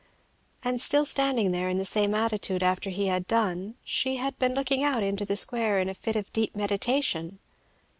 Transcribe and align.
And 0.63 0.81
still 0.81 1.05
standing 1.05 1.51
there 1.51 1.69
in 1.69 1.77
the 1.77 1.85
same 1.85 2.15
attitude 2.15 2.63
after 2.63 2.89
he 2.89 3.05
had 3.05 3.27
done 3.27 3.75
she 3.83 4.15
had 4.15 4.35
been 4.39 4.55
looking 4.55 4.83
out 4.83 5.01
towards 5.01 5.25
the 5.27 5.35
square 5.35 5.77
in 5.77 5.87
a 5.89 5.93
fit 5.93 6.15
of 6.15 6.33
deep 6.33 6.55
meditation. 6.55 7.37